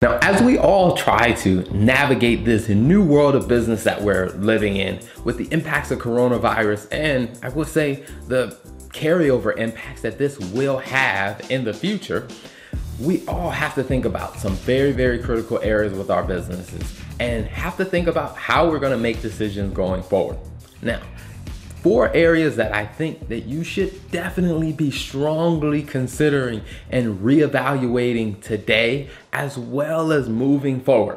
[0.00, 4.76] Now, as we all try to navigate this new world of business that we're living
[4.76, 8.56] in with the impacts of coronavirus and I will say the
[8.90, 12.28] carryover impacts that this will have in the future,
[13.00, 17.44] we all have to think about some very, very critical areas with our businesses and
[17.46, 20.38] have to think about how we're gonna make decisions going forward.
[20.80, 21.00] Now,
[21.88, 26.60] four areas that I think that you should definitely be strongly considering
[26.90, 31.16] and reevaluating today as well as moving forward.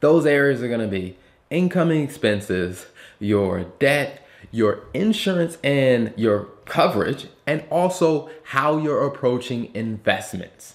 [0.00, 1.16] Those areas are going to be
[1.48, 2.84] incoming expenses,
[3.18, 10.74] your debt, your insurance and your coverage, and also how you're approaching investments.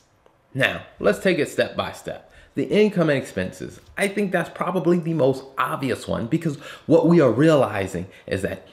[0.55, 2.31] Now, let's take it step by step.
[2.55, 3.79] The income and expenses.
[3.95, 6.55] I think that's probably the most obvious one because
[6.87, 8.67] what we are realizing is that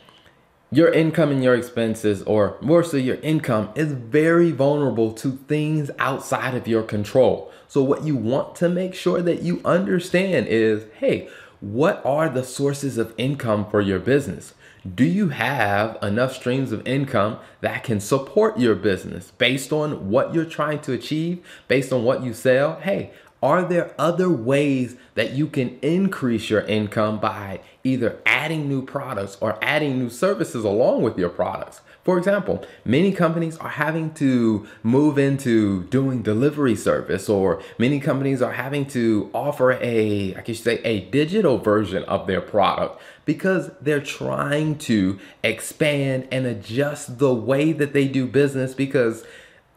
[0.72, 5.90] your income and your expenses, or more so your income, is very vulnerable to things
[5.98, 7.52] outside of your control.
[7.68, 11.28] So, what you want to make sure that you understand is hey,
[11.60, 14.54] what are the sources of income for your business?
[14.94, 20.34] Do you have enough streams of income that can support your business based on what
[20.34, 22.80] you're trying to achieve, based on what you sell?
[22.80, 28.84] Hey, are there other ways that you can increase your income by either adding new
[28.84, 31.80] products or adding new services along with your products?
[32.04, 38.42] For example, many companies are having to move into doing delivery service, or many companies
[38.42, 43.70] are having to offer a, I could say, a digital version of their product because
[43.80, 49.24] they're trying to expand and adjust the way that they do business because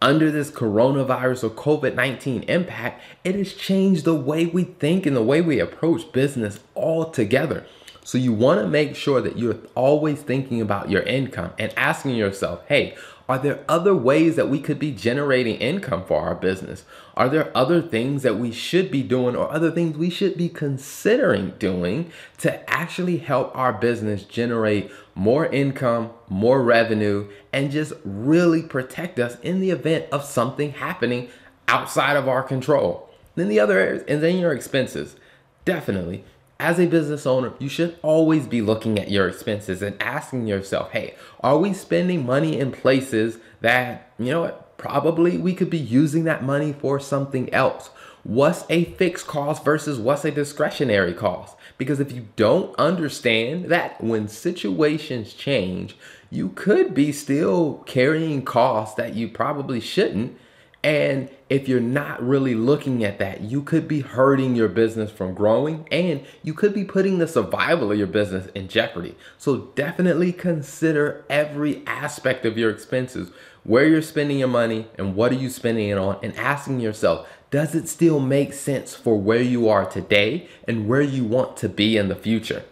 [0.05, 5.15] under this coronavirus or COVID 19 impact, it has changed the way we think and
[5.15, 7.65] the way we approach business altogether.
[8.03, 12.15] So, you want to make sure that you're always thinking about your income and asking
[12.15, 12.95] yourself, hey,
[13.27, 16.85] are there other ways that we could be generating income for our business?
[17.15, 20.47] Are there other things that we should be doing or other things we should be
[20.47, 28.61] considering doing to actually help our business generate more income, more revenue, and just really
[28.61, 31.29] protect us in the event of something happening
[31.67, 33.09] outside of our control?
[33.33, 35.15] Then the other areas, and then your expenses.
[35.65, 36.23] Definitely
[36.59, 40.91] as a business owner, you should always be looking at your expenses and asking yourself,
[40.91, 45.77] hey, are we spending money in places that, you know what, probably we could be
[45.77, 47.89] using that money for something else?
[48.23, 51.55] What's a fixed cost versus what's a discretionary cost?
[51.77, 55.97] Because if you don't understand that when situations change,
[56.31, 60.37] you could be still carrying costs that you probably shouldn't
[60.85, 65.33] and if you're not really looking at that, you could be hurting your business from
[65.33, 69.17] growing and you could be putting the survival of your business in jeopardy.
[69.39, 73.31] So definitely consider every aspect of your expenses,
[73.63, 77.27] where you're spending your money and what are you spending it on, and asking yourself,
[77.49, 81.67] does it still make sense for where you are today and where you want to
[81.67, 82.63] be in the future?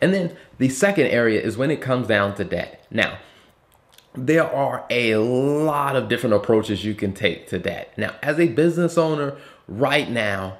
[0.00, 2.86] And then the second area is when it comes down to debt.
[2.90, 3.18] Now,
[4.26, 7.96] there are a lot of different approaches you can take to that.
[7.96, 9.36] Now, as a business owner,
[9.66, 10.58] right now,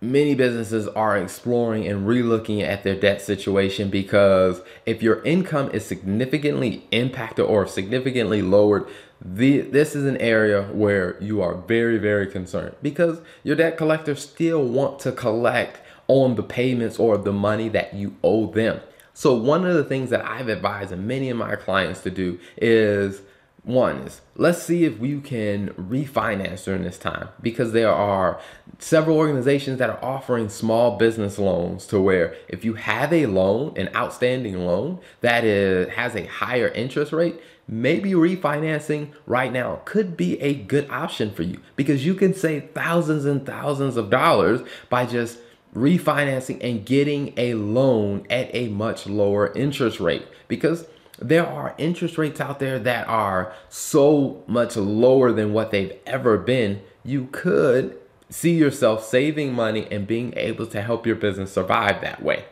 [0.00, 5.84] many businesses are exploring and relooking at their debt situation because if your income is
[5.84, 8.86] significantly impacted or significantly lowered,
[9.20, 14.22] the, this is an area where you are very, very concerned because your debt collectors
[14.22, 18.80] still want to collect on the payments or the money that you owe them.
[19.20, 23.20] So one of the things that I've advised many of my clients to do is
[23.64, 27.28] one is let's see if we can refinance during this time.
[27.42, 28.40] Because there are
[28.78, 33.76] several organizations that are offering small business loans to where if you have a loan
[33.76, 37.38] an outstanding loan that is has a higher interest rate
[37.68, 41.60] maybe refinancing right now could be a good option for you.
[41.76, 45.36] Because you can save thousands and thousands of dollars by just
[45.74, 50.86] refinancing and getting a loan at a much lower interest rate because
[51.20, 56.38] there are interest rates out there that are so much lower than what they've ever
[56.38, 56.80] been.
[57.04, 57.98] You could
[58.30, 62.44] see yourself saving money and being able to help your business survive that way.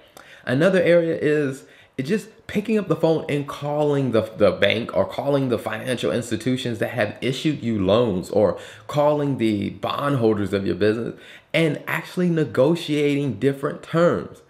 [0.44, 1.64] Another area is
[2.06, 6.78] just picking up the phone and calling the, the bank or calling the financial institutions
[6.78, 11.18] that have issued you loans or calling the bondholders of your business
[11.52, 14.42] and actually negotiating different terms.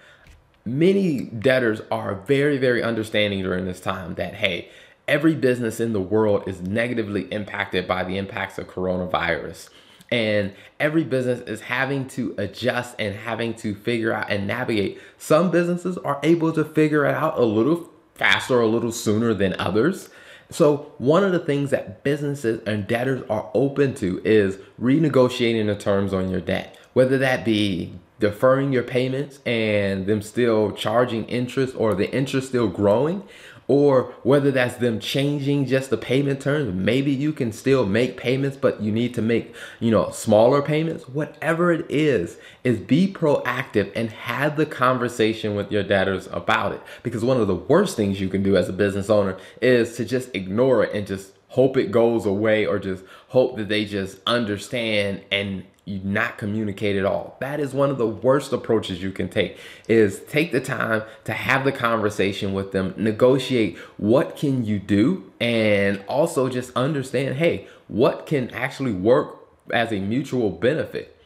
[0.65, 4.69] Many debtors are very, very understanding during this time that, hey,
[5.07, 9.71] every business in the world is negatively impacted by the impacts of coronavirus.
[10.11, 15.01] And every business is having to adjust and having to figure out and navigate.
[15.19, 19.55] Some businesses are able to figure it out a little faster, a little sooner than
[19.59, 20.09] others.
[20.51, 25.77] So, one of the things that businesses and debtors are open to is renegotiating the
[25.77, 31.73] terms on your debt whether that be deferring your payments and them still charging interest
[31.79, 33.23] or the interest still growing
[33.69, 38.57] or whether that's them changing just the payment terms maybe you can still make payments
[38.57, 41.09] but you need to make you know smaller payments.
[41.09, 46.83] Whatever it is is be proactive and have the conversation with your debtors about it.
[47.03, 50.05] Because one of the worst things you can do as a business owner is to
[50.05, 54.19] just ignore it and just hope it goes away or just hope that they just
[54.27, 57.37] understand and you not communicate at all.
[57.41, 59.57] That is one of the worst approaches you can take
[59.89, 65.33] is take the time to have the conversation with them, negotiate what can you do
[65.41, 69.37] and also just understand, hey, what can actually work
[69.73, 71.18] as a mutual benefit.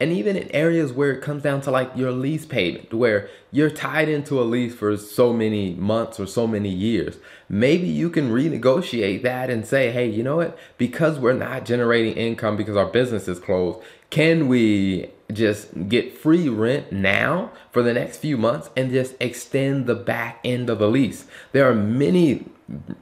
[0.00, 3.70] And even in areas where it comes down to like your lease payment, where you're
[3.70, 7.18] tied into a lease for so many months or so many years,
[7.48, 10.58] maybe you can renegotiate that and say, hey, you know what?
[10.78, 13.78] Because we're not generating income because our business is closed,
[14.10, 19.86] can we just get free rent now for the next few months and just extend
[19.86, 21.26] the back end of the lease?
[21.52, 22.46] There are many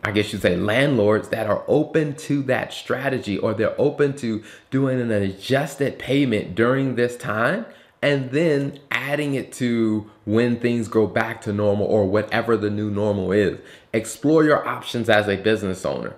[0.03, 4.43] I guess you'd say landlords that are open to that strategy or they're open to
[4.70, 7.67] doing an adjusted payment during this time
[8.03, 12.91] and then adding it to when things go back to normal or whatever the new
[12.91, 13.59] normal is.
[13.93, 16.17] Explore your options as a business owner.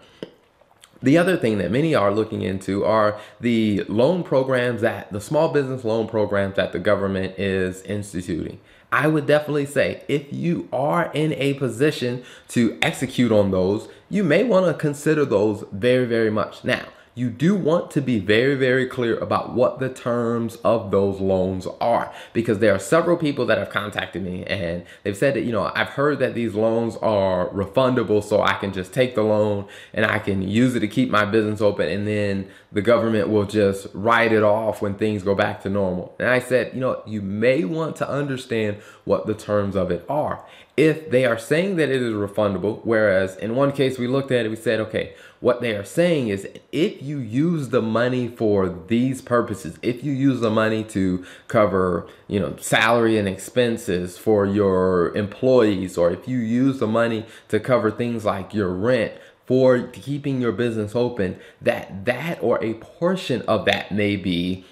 [1.04, 5.50] The other thing that many are looking into are the loan programs that the small
[5.50, 8.58] business loan programs that the government is instituting.
[8.90, 14.24] I would definitely say if you are in a position to execute on those, you
[14.24, 16.64] may want to consider those very, very much.
[16.64, 16.86] Now,
[17.16, 21.66] you do want to be very, very clear about what the terms of those loans
[21.80, 25.52] are because there are several people that have contacted me and they've said that, you
[25.52, 29.68] know, I've heard that these loans are refundable so I can just take the loan
[29.92, 33.46] and I can use it to keep my business open and then the government will
[33.46, 36.16] just write it off when things go back to normal.
[36.18, 40.04] And I said, you know, you may want to understand what the terms of it
[40.08, 40.44] are.
[40.76, 44.44] If they are saying that it is refundable, whereas in one case we looked at
[44.44, 45.14] it, we said, okay,
[45.44, 50.10] what they are saying is if you use the money for these purposes, if you
[50.10, 56.26] use the money to cover, you know, salary and expenses for your employees, or if
[56.26, 59.12] you use the money to cover things like your rent,
[59.44, 64.64] for keeping your business open, that that or a portion of that may be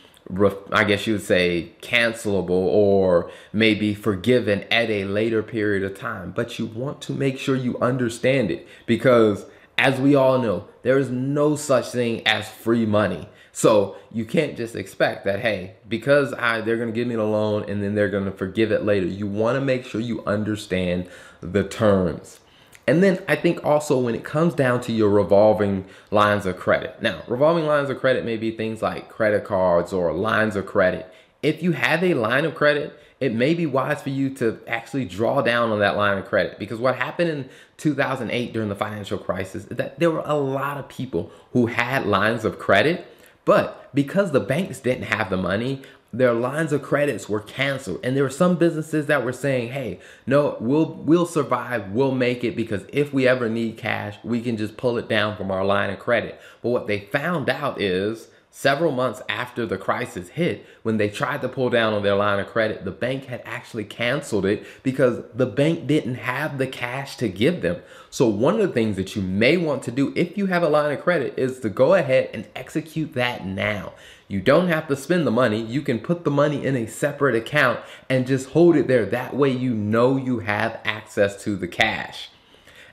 [0.73, 6.31] I guess you would say cancelable or maybe forgiven at a later period of time.
[6.31, 9.45] But you want to make sure you understand it because
[9.82, 13.29] as we all know, there is no such thing as free money.
[13.50, 17.69] So you can't just expect that, hey, because I they're gonna give me the loan
[17.69, 19.06] and then they're gonna forgive it later.
[19.06, 21.08] You wanna make sure you understand
[21.40, 22.38] the terms.
[22.87, 27.02] And then I think also when it comes down to your revolving lines of credit.
[27.02, 31.12] Now, revolving lines of credit may be things like credit cards or lines of credit.
[31.43, 35.05] If you have a line of credit, it may be wise for you to actually
[35.05, 36.59] draw down on that line of credit.
[36.59, 40.77] Because what happened in 2008 during the financial crisis is that there were a lot
[40.77, 43.07] of people who had lines of credit,
[43.45, 45.83] but because the banks didn't have the money,
[46.13, 48.01] their lines of credits were canceled.
[48.03, 52.43] And there were some businesses that were saying hey no we'll we'll survive we'll make
[52.43, 55.65] it because if we ever need cash we can just pull it down from our
[55.65, 56.41] line of credit.
[56.61, 61.41] But what they found out is Several months after the crisis hit, when they tried
[61.41, 65.23] to pull down on their line of credit, the bank had actually canceled it because
[65.35, 67.81] the bank didn't have the cash to give them.
[68.11, 70.69] So, one of the things that you may want to do if you have a
[70.69, 73.94] line of credit is to go ahead and execute that now.
[74.29, 75.63] You don't have to spend the money.
[75.63, 77.81] You can put the money in a separate account
[78.11, 79.06] and just hold it there.
[79.06, 82.29] That way, you know you have access to the cash.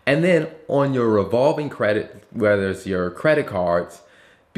[0.06, 4.04] And then on your revolving credit, whether it's your credit cards,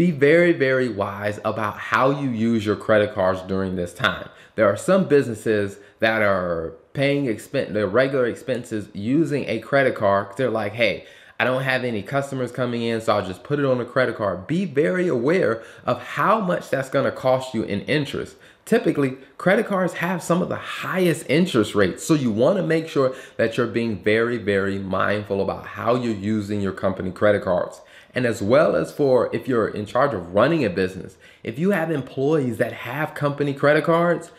[0.02, 4.28] be very, very wise about how you use your credit cards during this time.
[4.56, 10.36] There are some businesses that are paying expense their regular expenses using a credit card.
[10.38, 11.06] They're like, hey,
[11.40, 14.18] I don't have any customers coming in, so I'll just put it on a credit
[14.18, 14.48] card.
[14.48, 18.38] Be very aware of how much that's going to cost you in interest.
[18.66, 22.88] Typically, credit cards have some of the highest interest rates, so you want to make
[22.88, 27.82] sure that you're being very, very mindful about how you're using your company credit cards.
[28.14, 31.72] And as well as for if you're in charge of running a business, if you
[31.72, 34.32] have employees that have company credit cards,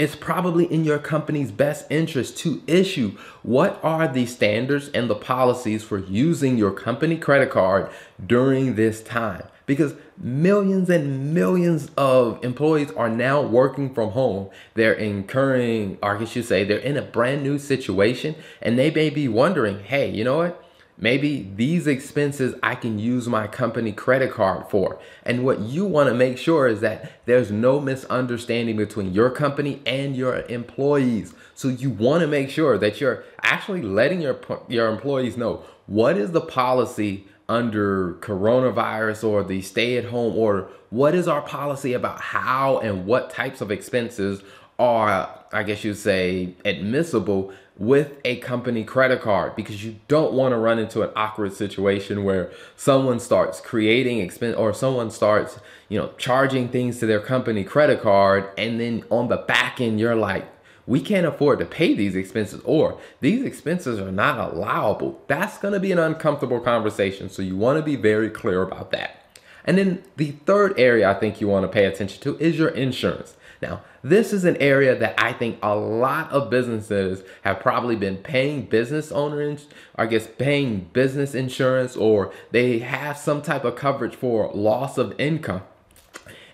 [0.00, 5.14] it's probably in your company's best interest to issue what are the standards and the
[5.14, 7.90] policies for using your company credit card
[8.26, 9.42] during this time.
[9.66, 14.48] Because millions and millions of employees are now working from home.
[14.72, 19.10] They're incurring, or I you say, they're in a brand new situation and they may
[19.10, 20.64] be wondering, hey, you know what?
[21.00, 24.98] Maybe these expenses I can use my company credit card for.
[25.24, 29.82] And what you want to make sure is that there's no misunderstanding between your company
[29.86, 31.34] and your employees.
[31.54, 34.38] So you want to make sure that you're actually letting your
[34.68, 40.68] your employees know what is the policy under coronavirus or the stay at home order.
[40.90, 44.42] What is our policy about how and what types of expenses
[44.80, 50.52] are I guess you'd say admissible with a company credit card because you don't want
[50.52, 55.58] to run into an awkward situation where someone starts creating expense or someone starts,
[55.88, 59.98] you know, charging things to their company credit card and then on the back end
[59.98, 60.46] you're like,
[60.86, 65.20] we can't afford to pay these expenses or these expenses are not allowable.
[65.26, 68.90] That's going to be an uncomfortable conversation, so you want to be very clear about
[68.92, 69.16] that.
[69.64, 72.70] And then the third area I think you want to pay attention to is your
[72.70, 73.36] insurance.
[73.62, 78.16] Now, this is an area that I think a lot of businesses have probably been
[78.16, 84.14] paying business owners, I guess paying business insurance, or they have some type of coverage
[84.14, 85.62] for loss of income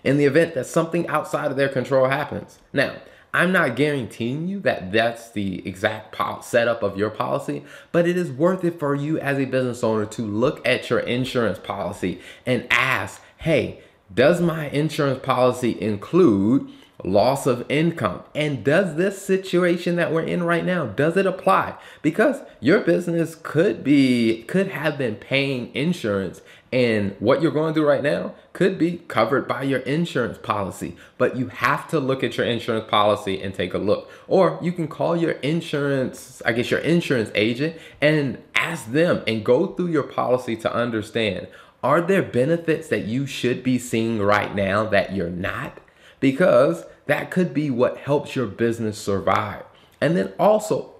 [0.03, 2.59] in the event that something outside of their control happens.
[2.73, 2.97] Now,
[3.33, 8.31] I'm not guaranteeing you that that's the exact setup of your policy, but it is
[8.31, 12.65] worth it for you as a business owner to look at your insurance policy and
[12.71, 13.81] ask, hey,
[14.13, 16.71] does my insurance policy include
[17.07, 18.23] loss of income.
[18.35, 21.75] And does this situation that we're in right now, does it apply?
[22.01, 27.87] Because your business could be, could have been paying insurance and what you're going through
[27.87, 32.35] right now could be covered by your insurance policy, but you have to look at
[32.35, 34.11] your insurance policy and take a look.
[34.27, 39.45] Or you can call your insurance, I guess your insurance agent and ask them and
[39.45, 41.47] go through your policy to understand
[41.83, 45.79] are there benefits that you should be seeing right now that you're not?
[46.19, 49.63] because that could be what helps your business survive.
[49.99, 50.93] And then also,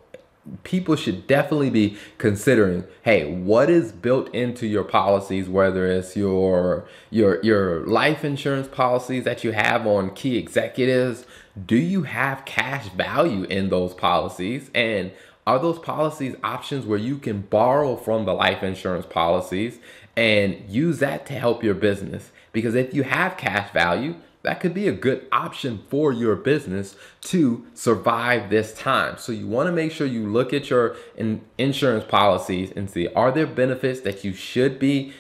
[0.64, 6.88] people should definitely be considering hey what is built into your policies whether it's your
[7.10, 11.26] your your life insurance policies that you have on key executives?
[11.66, 14.70] Do you have cash value in those policies?
[14.76, 15.12] And
[15.46, 19.80] are those policies options where you can borrow from the life insurance policies
[20.16, 22.32] and use that to help your business?
[22.52, 24.16] Because if you have cash value
[24.48, 29.18] that could be a good option for your business to survive this time.
[29.18, 33.10] So you want to make sure you look at your in insurance policies and see
[33.10, 35.12] are there benefits that you should be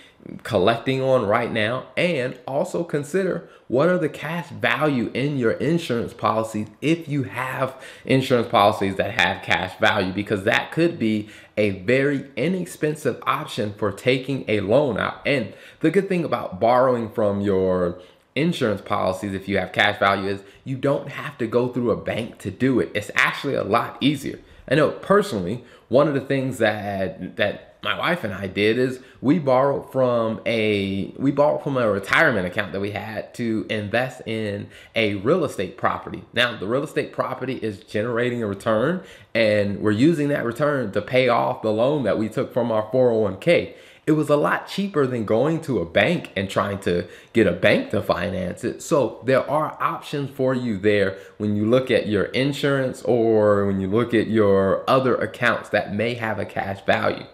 [0.43, 1.87] collecting on right now?
[1.97, 7.75] And also consider what are the cash value in your insurance policies if you have
[8.05, 10.13] insurance policies that have cash value?
[10.13, 15.19] Because that could be a very inexpensive option for taking a loan out.
[15.25, 17.99] And the good thing about borrowing from your
[18.37, 21.97] insurance policies, if you have cash value, is you don't have to go through a
[21.97, 22.91] bank to do it.
[22.93, 24.39] It's actually a lot easier.
[24.69, 28.99] I know personally, one of the things that that my wife and I did is
[29.21, 34.21] we borrowed from a we borrowed from a retirement account that we had to invest
[34.25, 36.23] in a real estate property.
[36.33, 39.03] Now, the real estate property is generating a return
[39.33, 42.89] and we're using that return to pay off the loan that we took from our
[42.91, 43.75] 401k
[44.07, 47.51] it was a lot cheaper than going to a bank and trying to get a
[47.51, 48.81] bank to finance it.
[48.81, 53.81] So there are options for you there when you look at your insurance or when
[53.81, 57.25] you look at your other accounts that may have a cash value.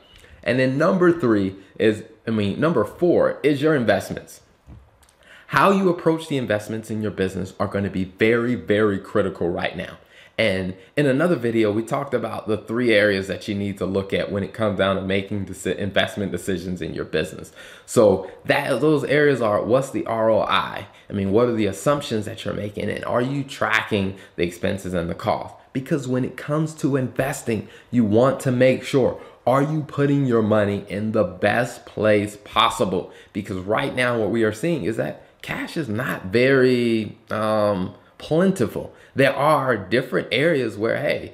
[0.42, 4.42] And then number three is, I mean, number four is your investments.
[5.48, 9.48] How you approach the investments in your business are going to be very, very critical
[9.48, 10.00] right now.
[10.44, 14.12] And in another video, we talked about the three areas that you need to look
[14.12, 15.48] at when it comes down to making
[15.78, 17.54] investment decisions in your business.
[17.86, 20.46] So that those areas are what's the ROI?
[20.50, 24.94] I mean, what are the assumptions that you're making and are you tracking the expenses
[24.94, 25.56] and the cost?
[25.72, 30.42] Because when it comes to investing, you want to make sure are you putting your
[30.42, 33.14] money in the best place possible?
[33.32, 38.94] Because right now what we are seeing is that cash is not very um plentiful.
[39.16, 41.34] There are different areas where, hey,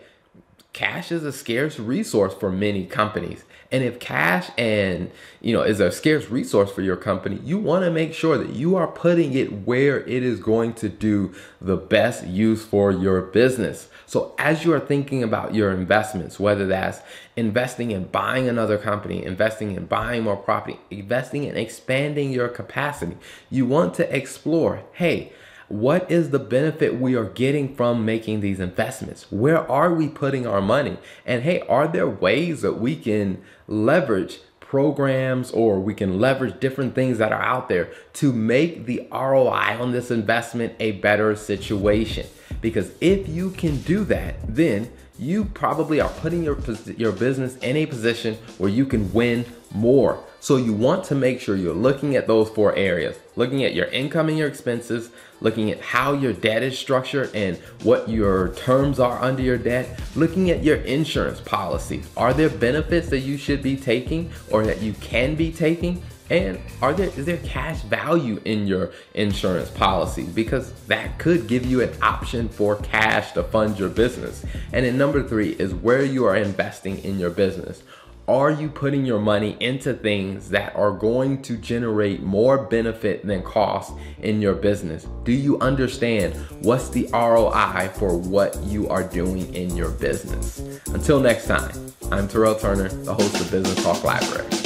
[0.74, 3.43] cash is a scarce resource for many companies.
[3.72, 7.86] And if cash and, you know, is a scarce resource for your company, you want
[7.86, 11.77] to make sure that you are putting it where it is going to do the
[11.77, 13.88] best use for your business.
[14.08, 17.01] So as you are thinking about your investments, whether that's
[17.36, 23.17] investing in buying another company, investing in buying more property, investing in expanding your capacity,
[23.51, 25.31] you want to explore, hey,
[25.69, 29.31] what is the benefit we are getting from making these investments?
[29.31, 30.97] Where are we putting our money?
[31.25, 36.93] And hey, are there ways that we can leverage programs or we can leverage different
[36.95, 42.25] things that are out there to make the ROI on this investment a better situation?
[42.61, 46.57] Because if you can do that, then you probably are putting your,
[46.97, 50.23] your business in a position where you can win more.
[50.39, 53.86] So you want to make sure you're looking at those four areas, looking at your
[53.86, 59.00] income and your expenses, looking at how your debt is structured and what your terms
[59.00, 62.03] are under your debt, looking at your insurance policy.
[62.17, 66.03] Are there benefits that you should be taking or that you can be taking?
[66.29, 70.24] And are there is there cash value in your insurance policy?
[70.24, 74.46] Because that could give you an option for cash to fund your business.
[74.74, 77.81] And then number three is where you are investing in your business.
[78.29, 83.41] Are you putting your money into things that are going to generate more benefit than
[83.41, 85.07] cost in your business?
[85.24, 90.59] Do you understand what's the ROI for what you are doing in your business?
[90.93, 91.71] Until next time,
[92.12, 94.58] I'm Terrell Turner, the host of Business Talk Library.